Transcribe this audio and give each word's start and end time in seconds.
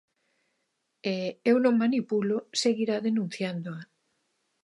E 1.13 1.15
Eu 1.49 1.55
non 1.63 1.79
manipulo 1.83 2.35
seguirá 2.61 2.95
denunciándoa. 3.07 3.81